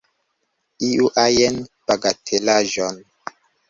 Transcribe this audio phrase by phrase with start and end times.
[0.87, 3.03] Iu ajn bagatelaĵon.